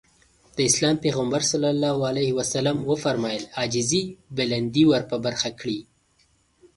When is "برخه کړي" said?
5.25-5.79